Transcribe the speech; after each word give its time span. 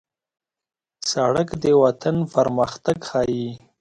سړک 1.11 1.49
د 1.63 1.65
وطن 1.83 2.15
پرمختګ 2.33 2.97
ښيي. 3.09 3.47